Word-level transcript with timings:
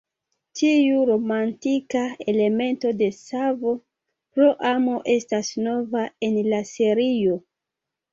Tiu 0.59 1.01
romantika 1.07 1.99
elemento 2.31 2.93
de 3.01 3.09
savo 3.17 3.73
pro 4.39 4.47
amo 4.71 4.95
estas 5.17 5.53
nova 5.67 6.03
en 6.29 6.41
la 6.55 6.63
serio. 6.71 7.37